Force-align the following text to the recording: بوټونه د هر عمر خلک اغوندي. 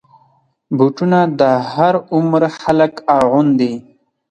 بوټونه 0.77 1.19
د 1.39 1.41
هر 1.71 1.93
عمر 2.13 2.43
خلک 2.61 2.93
اغوندي. 3.19 3.73